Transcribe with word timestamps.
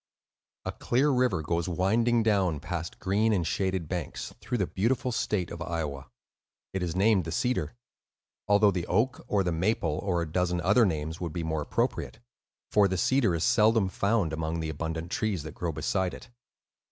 A 0.65 0.71
clear 0.71 1.11
river 1.11 1.43
goes 1.43 1.69
winding 1.69 2.23
down, 2.23 2.59
past 2.59 2.97
green 2.97 3.31
and 3.31 3.45
shaded 3.45 3.87
banks, 3.87 4.33
through 4.41 4.57
the 4.57 4.65
beautiful 4.65 5.11
state 5.11 5.51
of 5.51 5.61
Iowa. 5.61 6.07
It 6.73 6.81
is 6.81 6.95
named 6.95 7.23
the 7.23 7.31
Cedar, 7.31 7.75
although 8.47 8.71
the 8.71 8.87
Oak, 8.87 9.23
or 9.27 9.43
the 9.43 9.51
Maple, 9.51 9.99
or 10.01 10.23
a 10.23 10.27
dozen 10.31 10.59
other 10.61 10.87
names 10.87 11.21
would 11.21 11.33
be 11.33 11.43
more 11.43 11.61
appropriate, 11.61 12.17
for 12.71 12.87
the 12.87 12.97
Cedar 12.97 13.35
is 13.35 13.43
seldom 13.43 13.89
found 13.89 14.33
among 14.33 14.59
the 14.59 14.69
abundant 14.69 15.11
trees 15.11 15.43
that 15.43 15.53
grow 15.53 15.71
beside 15.71 16.15
it. 16.15 16.31